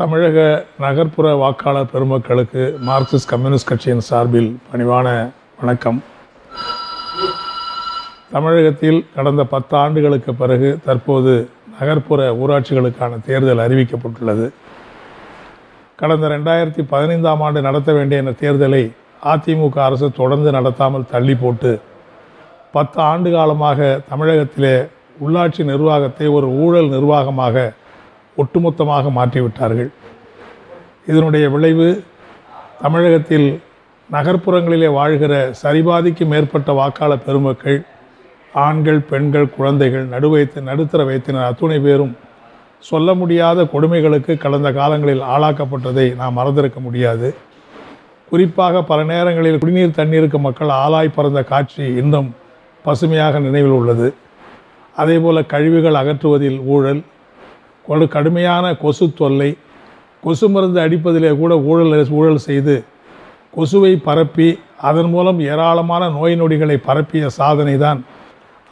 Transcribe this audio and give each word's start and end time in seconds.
தமிழக 0.00 0.66
நகர்ப்புற 0.82 1.26
வாக்காளர் 1.40 1.88
பெருமக்களுக்கு 1.92 2.62
மார்க்சிஸ்ட் 2.88 3.28
கம்யூனிஸ்ட் 3.30 3.66
கட்சியின் 3.70 4.04
சார்பில் 4.06 4.48
பணிவான 4.68 5.08
வணக்கம். 5.60 5.98
தமிழகத்தில் 8.30 9.00
கடந்த 9.14 9.44
பத்து 9.44 9.76
ஆண்டுகளுக்கு 9.76 10.34
பிறகு 10.34 10.68
தற்போது 10.86 11.32
நகர்ப்புற 11.80 12.28
ஊராட்சிகளுக்கான 12.42 13.18
தேர்தல் 13.26 13.62
அறிவிக்கப்பட்டுள்ளது. 13.66 14.46
கடந்த 15.96 16.28
ரெண்டாயிரத்தி 16.28 16.84
பதினைந்தாம் 16.92 17.40
ஆண்டு 17.40 17.62
நடத்த 17.68 17.92
வேண்டிய 17.92 18.22
இந்த 18.24 18.34
தேர்தலை 18.44 18.82
அதிமுக 19.32 19.78
அரசு 19.88 20.10
தொடர்ந்து 20.20 20.52
நடத்தாமல் 20.58 21.08
தள்ளி 21.10 21.34
போட்டு 21.34 21.80
பத்து 22.72 23.00
ஆண்டு 23.02 23.30
காலமாக 23.30 24.00
தமிழகத்திலே 24.08 24.74
உள்ளாட்சி 25.26 25.64
நிர்வாகத்தை 25.72 26.28
ஒரு 26.38 26.48
ஊழல் 26.64 26.90
நிர்வாகமாக 26.96 27.72
ஒட்டுமொத்தமாக 28.36 29.10
மாற்றிவிட்டார்கள். 29.18 29.90
இதனுடைய 31.06 31.48
விளைவு 31.48 32.04
தமிழகத்தில் 32.82 33.60
நகர்ப்புறங்களிலே 34.12 34.92
வாழ்கிற 34.92 35.34
சரிபாதிக்கு 35.62 36.26
மேற்பட்ட 36.26 36.72
வாக்காள 36.72 37.16
பெருமக்கள் 37.16 37.82
ஆண்கள் 38.52 39.00
பெண்கள் 39.00 39.54
குழந்தைகள் 39.56 40.06
நடுவைத்து 40.08 40.60
நடுத்தர 40.60 41.04
வைத்தினர் 41.04 41.48
அத்துணை 41.48 41.78
பேரும் 41.78 42.16
சொல்ல 42.78 43.14
முடியாத 43.14 43.62
கொடுமைகளுக்கு 43.62 44.38
கடந்த 44.38 44.72
காலங்களில் 44.72 45.20
ஆளாக்கப்பட்டதை 45.20 46.14
நாம் 46.14 46.32
மறந்திருக்க 46.32 46.80
முடியாது. 46.80 47.34
குறிப்பாக 48.30 48.82
பல 48.82 49.02
நேரங்களில் 49.04 49.58
குடிநீர் 49.58 49.98
தண்ணீருக்கு 49.98 50.38
மக்கள் 50.38 50.68
ஆளாய் 50.68 51.14
பறந்த 51.14 51.42
காட்சி 51.42 51.82
இன்னும் 51.82 52.34
பசுமையாக 52.82 53.38
நினைவில் 53.38 53.76
உள்ளது. 53.78 54.14
அதேபோல் 54.96 55.46
கழிவுகள் 55.46 55.94
அகற்றுவதில் 55.94 56.64
ஊழல் 56.64 57.02
கொடு 57.84 58.08
கடுமையான 58.08 58.66
கொசு 58.74 59.06
தொல்லை 59.20 59.50
கொசு 60.24 60.46
மருந்து 60.48 60.80
அடிப்பதிலே 60.80 61.30
கூட 61.38 61.52
ஊழல் 61.70 62.10
ஊழல் 62.18 62.46
செய்து 62.48 62.76
கொசுவை 63.56 63.92
பரப்பி 64.06 64.48
அதன் 64.88 65.10
மூலம் 65.10 65.38
ஏராளமான 65.52 66.02
நோய் 66.08 66.34
நொடிகளை 66.40 66.76
பரப்பிய 66.88 67.28
சாதனை 67.38 67.74
தான் 67.78 68.00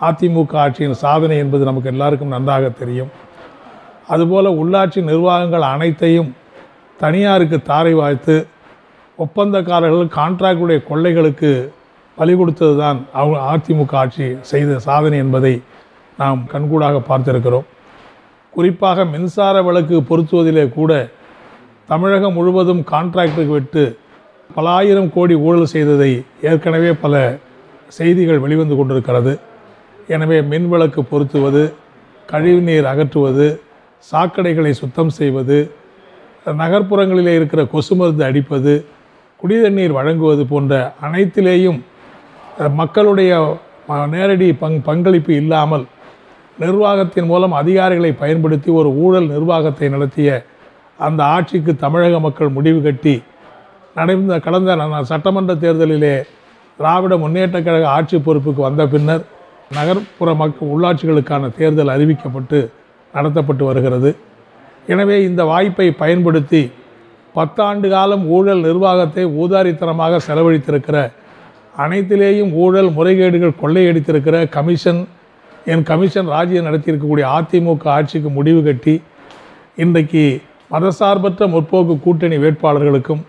அதிமுக 0.01 0.57
ஆட்சியின் 0.65 1.01
சாதனை 1.05 1.37
என்பது 1.45 1.63
நமக்கு 1.65 1.91
எல்லாருக்கும் 1.93 2.35
நன்றாக 2.35 2.69
தெரியும். 2.81 3.11
அதுபோல் 4.09 4.59
உள்ளாட்சி 4.61 5.01
நிர்வாகங்கள் 5.03 5.65
அனைத்தையும் 5.73 6.31
தனியாருக்கு 7.01 7.59
தாரை 7.63 7.95
வாய்த்து 7.95 8.37
ஒப்பந்தக்காரர்கள் 9.19 10.15
கான்ட்ராக்டுடைய 10.19 10.79
கொள்ளைகளுக்கு 10.89 11.51
பலி 12.19 12.33
கொடுத்தது 12.37 12.75
தான் 12.79 12.99
அவங்க 13.13 13.39
அதிமுக 13.53 13.97
ஆட்சி 13.97 14.27
செய்த 14.41 14.79
சாதனை 14.79 15.19
என்பதை 15.19 15.53
நாம் 16.19 16.41
கண்கூடாக 16.53 17.03
பார்த்திருக்கிறோம். 17.09 17.67
குறிப்பாக 18.59 19.05
மின்சார 19.13 19.57
விளக்கு 19.67 19.97
பொருத்துவதிலே 20.09 20.63
கூட 20.69 20.93
தமிழகம் 21.89 22.37
முழுவதும் 22.39 22.81
கான்ட்ராக்டுக்கு 22.93 23.53
விட்டு 23.57 23.83
பல 24.51 24.65
ஆயிரம் 24.79 25.11
கோடி 25.15 25.35
ஊழல் 25.47 25.71
செய்ததை 25.73 26.09
ஏற்கனவே 26.51 26.91
பல 27.03 27.15
செய்திகள் 27.97 28.43
வெளிவந்து 28.45 28.75
கொண்டிருக்கிறது. 28.77 29.33
எனவே 30.15 30.39
மின் 30.51 30.67
விளக்கு 30.69 31.01
பொருத்துவது 31.03 31.63
கழிவுநீர் 32.29 32.89
அகற்றுவது 32.93 33.47
சாக்கடைகளை 34.07 34.73
சுத்தம் 34.81 35.13
செய்வது 35.19 35.59
நகர்ப்புறங்களிலே 36.63 37.33
இருக்கிற 37.39 37.63
கொசு 37.73 37.95
மருந்து 38.01 38.25
அடிப்பது 38.29 38.75
குடிதண்ணீர் 39.41 39.97
வழங்குவது 39.99 40.45
போன்ற 40.53 40.75
அனைத்திலேயும் 41.07 41.81
மக்களுடைய 42.81 43.33
நேரடி 44.15 44.49
பங் 44.63 44.79
பங்களிப்பு 44.89 45.33
இல்லாமல் 45.35 45.87
நிர்வாகத்தின் 46.59 47.25
மூலம் 47.25 47.53
அதிகாரிகளை 47.53 48.13
பயன்படுத்தி 48.13 48.71
ஒரு 48.71 48.89
ஊழல் 48.97 49.29
நிர்வாகத்தை 49.29 49.89
நடத்திய 49.89 50.45
அந்த 50.99 51.25
ஆட்சிக்கு 51.25 51.77
தமிழக 51.77 52.21
மக்கள் 52.21 52.49
முடிவு 52.49 52.83
கட்டி 52.83 53.23
நடந்த 53.95 54.41
கடந்த 54.41 54.77
ந- 54.77 55.01
சட்டமன்ற 55.03 55.55
தேர்தலிலே 55.55 56.15
திராவிட 56.77 57.17
முன்னேற்றக் 57.17 57.65
கழக 57.65 57.89
ஆட்சி 57.89 58.17
பொறுப்புக்கு 58.17 58.61
வந்த 58.61 58.87
பின்னர் 58.87 59.25
நகர்ப்புற 59.75 60.35
மக்கள் 60.35 60.69
உள்ளாட்சிகளுக்கான 60.69 61.57
தேர்தல் 61.57 61.89
அறிவிக்கப்பட்டு 61.89 62.59
நடத்தப்பட்டு 63.15 63.63
வருகிறது. 63.63 64.17
எனவே 64.87 65.23
இந்த 65.23 65.45
வாய்ப்பை 65.45 65.91
பயன்படுத்தி 65.93 66.71
பத்தாண்டு 67.35 67.89
காலம் 67.91 68.27
ஊழல் 68.27 68.61
நிர்வாகத்தை 68.61 69.27
ஊதாரித்தனமாக 69.27 70.21
செலவழித்திருக்கிற 70.27 70.97
அனைத்திலேயும் 71.79 72.53
ஊழல் 72.53 72.91
முறைகேடுகள் 72.91 73.61
கொள்ளையடித்திருக்கிற 73.63 74.49
கமிஷன் 74.49 75.01
என் 75.65 75.83
கமிஷன் 75.83 76.27
ராஜ்யம் 76.27 76.67
நடத்தியிருக்கக்கூடிய 76.67 77.25
அதிமுக 77.39 77.89
ஆட்சிக்கு 77.89 78.29
முடிவு 78.29 78.63
கட்டி 78.63 79.03
இன்றைக்கு 79.77 80.41
மதசார்பற்ற 80.71 81.49
முற்போக்கு 81.55 82.01
கூட்டணி 82.01 82.37
வேட்பாளர்களுக்கும் 82.37 83.23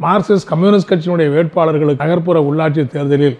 மார்க்சிஸ்ட் 0.00 0.48
கம்யூனிஸ்ட் 0.48 0.92
கட்சியினுடைய 0.92 1.30
வேட்பாளர்களுக்கு 1.36 1.98
நகர்ப்புற 1.98 2.40
உள்ளாட்சி 2.40 2.86
தேர்தலில் 2.86 3.38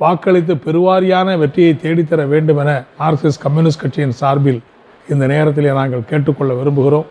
வாக்களித்து 0.00 0.54
பெருவாரியான 0.54 1.38
வெற்றியை 1.38 1.78
தேடித்தர 1.82 2.28
வேண்டும் 2.28 2.56
என 2.56 2.84
மார்க்சிஸ்ட் 2.98 3.42
கம்யூனிஸ்ட் 3.42 3.80
கட்சியின் 3.80 4.10
சார்பில் 4.10 4.62
இந்த 5.08 5.26
நேரத்திலே 5.26 5.72
நாங்கள் 5.72 6.08
கேட்டுக்கொள்ள 6.10 6.54
விரும்புகிறோம். 6.54 7.04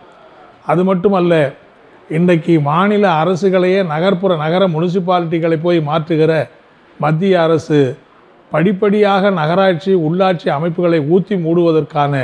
அது 0.66 0.84
மட்டுமல்ல 0.84 1.52
இன்றைக்கு 2.08 2.60
மாநில 2.60 3.24
அரசுகளையே 3.24 3.86
நகர்ப்புற 3.86 4.36
நகர 4.36 4.68
முனிசிபாலிட்டிகளை 4.68 5.60
போய் 5.62 5.80
மாற்றுகிற 5.80 6.48
மத்திய 7.00 7.42
அரசு 7.42 7.96
படிப்படியாக 8.54 9.30
நகராட்சி 9.40 9.92
உள்ளாட்சி 10.06 10.48
அமைப்புகளை 10.56 10.98
ஊற்றி 11.14 11.34
மூடுவதற்கான 11.44 12.14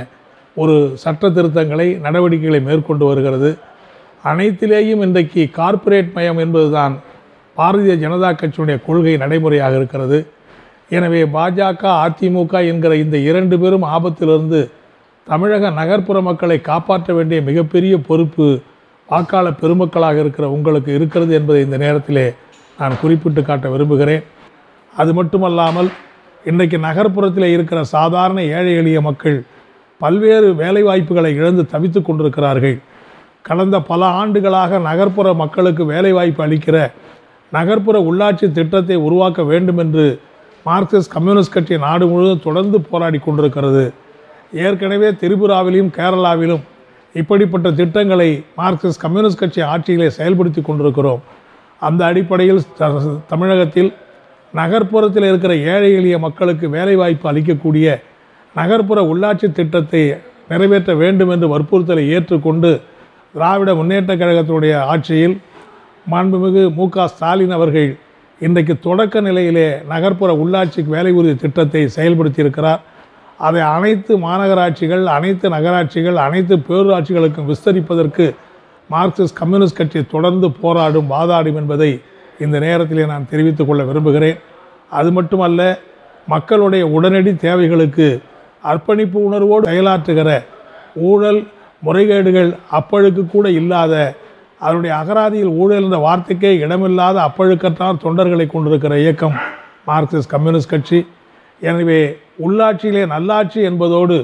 ஒரு 0.57 0.75
சட்ட 1.03 1.29
திருத்தங்களை 1.37 1.87
நடவடிக்கைகளை 2.07 2.61
மேற்கொண்டு 2.69 3.05
வருகிறது. 3.11 3.51
அனைத்திலேயும் 4.31 5.03
இன்றைக்கு 5.07 5.43
கார்ப்பரேட் 5.59 6.11
மயம் 6.17 6.41
என்பதுதான் 6.45 6.95
பாரதிய 7.57 7.95
ஜனதா 8.03 8.31
கட்சியுடைய 8.41 8.77
கொள்கை 8.87 9.15
நடைமுறையாக 9.23 9.75
இருக்கிறது. 9.81 10.19
எனவே 10.97 11.23
பாஜக 11.35 11.83
அதிமுக 12.05 12.63
என்கிற 12.73 12.93
இந்த 13.05 13.17
இரண்டு 13.31 13.57
பேரும் 13.63 13.87
ஆபத்திலிருந்து 13.95 14.61
தமிழக 15.27 15.71
நகர்ப்புற 15.79 16.19
மக்களை 16.29 16.59
காப்பாற்ற 16.71 17.15
வேண்டிய 17.19 17.41
மிகப்பெரிய 17.49 17.95
பொறுப்பு 18.09 18.47
வாக்காளர் 19.09 19.61
பெருமக்களாக 19.63 20.19
இருக்கிற 20.25 20.47
உங்களுக்கு 20.57 20.91
இருக்கிறது 20.99 21.33
என்பதை 21.39 21.61
இந்த 21.67 21.79
நேரத்திலே 21.85 22.27
நான் 22.79 23.01
குறிப்பிட்டு 23.03 23.43
காட்ட 23.43 23.69
விரும்புகிறேன். 23.75 24.25
அது 24.93 25.11
மட்டுமல்லாமல் 25.19 25.91
இன்றைக்கு 26.45 26.79
நகர்ப்புறத்தில் 26.79 27.53
இருக்கிற 27.53 27.85
சாதாரண 27.85 28.43
ஏழை 28.43 28.75
எளிய 28.75 29.01
மக்கள் 29.01 29.45
பல்வேறு 29.99 30.53
வேலைவாய்ப்புகளை 30.53 31.27
இழந்து 31.27 31.67
தவித்துக் 31.67 32.05
கொண்டிருக்கிறார்கள். 32.05 32.81
கடந்த 33.43 33.81
பல 33.81 34.05
ஆண்டுகளாக 34.05 34.79
நகர்ப்புற 34.79 35.35
மக்களுக்கு 35.35 35.85
வேலைவாய்ப்பு 35.85 36.47
அளிக்கிற 36.47 36.93
நகர்ப்புற 37.53 38.01
உள்ளாட்சி 38.01 38.53
திட்டத்தை 38.53 38.97
உருவாக்க 38.97 39.43
வேண்டும் 39.43 39.79
என்று 39.79 40.21
மார்க்சிஸ்ட் 40.67 41.11
கம்யூனிஸ்ட் 41.11 41.53
கட்சி 41.53 41.79
நாடு 41.79 42.07
முழுவதும் 42.07 42.41
தொடர்ந்து 42.45 42.81
போராடி 42.81 43.19
கொண்டிருக்கிறது. 43.19 43.93
ஏற்கனவே 44.53 45.11
திரிபுராவிலும் 45.11 45.89
கேரளாவிலும் 45.89 46.61
இப்படிப்பட்ட 47.13 47.73
திட்டங்களை 47.73 48.45
மார்க்சிஸ்ட் 48.57 49.01
கம்யூனிஸ்ட் 49.01 49.39
கட்சி 49.39 49.61
ஆட்சியிலே 49.61 50.11
செயல்படுத்தி 50.17 50.63
கொண்டிருக்கிறோம். 50.63 51.23
அந்த 51.81 52.05
அடிப்படையில் 52.05 52.63
த- 52.79 53.21
தமிழகத்தில் 53.29 53.93
நகர்ப்புறத்தில் 54.55 55.27
இருக்கிற 55.29 55.57
ஏழை 55.57 55.95
எளிய 55.95 56.19
மக்களுக்கு 56.19 56.69
வேலைவாய்ப்பு 56.69 57.33
அளிக்கக்கூடிய 57.33 58.03
நகர்ப்புற 58.57 59.01
உள்ளாட்சி 59.03 59.53
திட்டத்தை 59.53 60.15
நிறைவேற்ற 60.49 60.95
வேண்டும் 60.95 61.29
என்று 61.29 61.59
வற்புறுத்தலை 61.59 62.09
ஏற்றுக்கொண்டு 62.09 62.81
திராவிட 63.35 63.75
முன்னேற்றக் 63.75 64.21
கழகத்தினுடைய 64.21 64.81
ஆட்சியில் 64.81 65.41
மாண்புமிகு 66.11 66.75
மு 66.75 66.89
க 66.89 67.07
ஸ்டாலின் 67.07 67.51
அவர்கள் 67.51 67.99
இன்றைக்கு 68.41 68.79
தொடக்க 68.79 69.21
நிலையிலே 69.21 69.79
நகர்ப்புற 69.89 70.33
உள்ளாட்சிக்கு 70.33 70.87
வேலை 70.87 71.13
உறுதி 71.13 71.35
திட்டத்தை 71.35 71.89
செயல்படுத்தியிருக்கிறார். 71.97 72.81
அதை 73.39 73.61
அனைத்து 73.63 74.19
மாநகராட்சிகள் 74.19 75.05
அனைத்து 75.05 75.49
நகராட்சிகள் 75.49 76.17
அனைத்து 76.17 76.57
பேரூராட்சிகளுக்கும் 76.57 77.53
விஸ்தரிப்பதற்கு 77.53 78.35
மார்க்சிஸ்ட் 78.91 79.39
கம்யூனிஸ்ட் 79.39 79.77
கட்சி 79.77 80.07
தொடர்ந்து 80.07 80.51
போராடும் 80.51 81.11
வாதாடும் 81.11 81.57
என்பதை 81.57 82.01
இந்த 82.45 82.57
நேரத்திலே 82.67 83.05
நான் 83.13 83.31
தெரிவித்துக் 83.31 83.69
கொள்ள 83.69 83.83
விரும்புகிறேன். 83.91 84.39
அது 84.99 85.09
மட்டுமல்ல 85.19 85.61
மக்களுடைய 86.33 86.85
உடனடி 86.97 87.33
தேவைகளுக்கு 87.47 88.09
அர்ப்பணிப்பு 88.71 89.19
உணர்வோடு 89.29 89.65
செயலாற்றுகிற 89.71 90.31
ஊழல் 91.09 91.41
முறைகேடுகள் 91.87 92.51
அப்பழுக்கு 92.79 93.23
கூட 93.35 93.47
இல்லாத 93.61 93.95
அதனுடைய 94.65 94.93
அகராதியில் 95.01 95.53
ஊழல் 95.61 95.85
என்ற 95.87 95.99
வார்த்தைக்கே 96.07 96.51
இடமில்லாத 96.65 97.17
அப்பழுக்கற்றார் 97.29 98.03
தொண்டர்களை 98.05 98.47
கொண்டிருக்கிற 98.47 98.95
இயக்கம் 99.05 99.37
மார்க்சிஸ்ட் 99.91 100.33
கம்யூனிஸ்ட் 100.35 100.73
கட்சி. 100.73 100.99
எனவே 101.61 102.01
உள்ளாட்சியிலே 102.47 103.03
நல்லாட்சி 103.15 103.61
என்பதோடு 103.71 104.19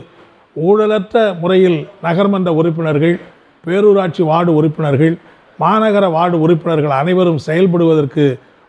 ஊழலற்ற 0.57 1.17
முறையில் 1.41 1.79
நகர்மன்ற 2.03 2.51
உறுப்பினர்கள் 2.61 3.17
பேரூராட்சி 3.65 4.23
வார்டு 4.31 4.53
உறுப்பினர்கள் 4.59 5.15
மாநகர 5.59 6.05
வார்டு 6.11 6.37
உறுப்பினர்கள் 6.41 6.95
அனைவரும் 6.97 7.41
செயல்படுவதற்கு 7.47 8.25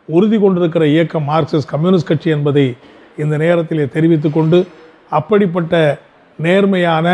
உறுதி 0.10 0.38
கொண்டிருக்கிற 0.38 0.84
இயக்கம் 0.88 1.26
மார்க்சிஸ்ட் 1.30 1.72
கம்யூனிஸ்ட் 1.72 2.10
கட்சி 2.10 2.30
என்பதை 2.30 2.66
இந்த 3.18 3.36
நேரத்திலே 3.38 3.86
தெரிவித்து 3.88 4.30
கொண்டு 4.30 4.60
அப்படிப்பட்ட 5.12 5.76
நேர்மையான 6.40 7.08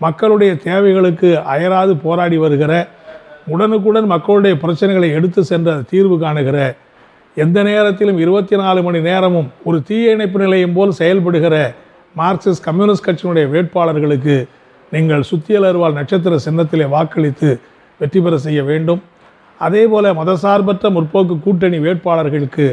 மக்களுடைய 0.00 0.52
தேவைகளுக்கு 0.64 1.28
அயராது 1.46 1.92
போராடி 1.96 2.36
வருகிற 2.36 2.72
உடனுக்குடன் 3.46 4.06
மக்களுடைய 4.06 4.54
பிரச்சனைகளை 4.54 5.08
எடுத்து 5.12 5.40
சென்று 5.44 5.74
தீர்வு 5.90 6.16
காணுகிற 6.18 6.58
எந்த 7.36 7.58
நேரத்திலும் 7.62 8.18
இருபத்தி 8.18 8.56
நாலு 8.56 8.80
மணி 8.82 8.98
நேரமும் 9.00 9.48
ஒரு 9.64 9.78
தீயணைப்பு 9.82 10.38
நிலையம் 10.38 10.74
போல் 10.74 10.92
செயல்படுகிற 10.92 11.56
மார்க்சிஸ்ட் 12.14 12.64
கம்யூனிஸ்ட் 12.64 13.06
கட்சியினுடைய 13.06 13.46
வேட்பாளர்களுக்கு 13.50 14.36
நீங்கள் 14.92 15.22
சுத்தியலர்வால் 15.22 15.96
நட்சத்திர 15.96 16.36
சின்னத்திலே 16.44 16.86
வாக்களித்து 16.88 17.50
வெற்றி 18.04 18.22
பெற 18.26 18.38
செய்ய 18.46 18.62
வேண்டும். 18.70 19.02
அதேபோல 19.66 20.14
மதசார்பற்ற 20.20 20.90
முற்போக்கு 20.96 21.36
கூட்டணி 21.44 21.78
வேட்பாளர்களுக்கு 21.84 22.66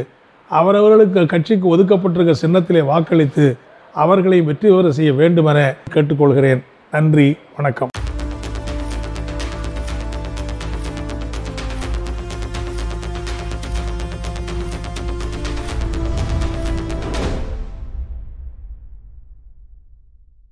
அவரவர்களுக்கு 0.60 1.20
கட்சிக்கு 1.34 1.66
ஒதுக்கப்பட்டிருக்க 1.74 2.34
சின்னத்திலே 2.44 2.82
வாக்களித்து 2.92 3.46
அவர்களை 4.04 4.40
வெற்றி 4.50 4.68
பெற 4.74 4.90
செய்ய 4.98 5.12
வேண்டுமென 5.20 5.58
கேட்டுக்கொள்கிறேன். 5.94 6.62
நன்றி 6.96 7.28
வணக்கம். 7.56 7.91